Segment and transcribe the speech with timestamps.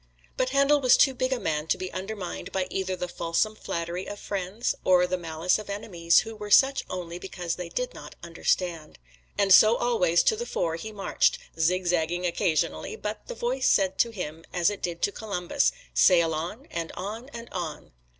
[0.35, 4.07] But Handel was too big a man to be undermined by either the fulsome flattery
[4.07, 8.15] of friends, or the malice of enemies, who were such only because they did not
[8.23, 8.97] understand.
[9.37, 14.09] And so always to the fore he marched, zigzagging occasionally, but the Voice said to
[14.09, 17.91] him, as it did to Columbus, "Sail on, and on, and on."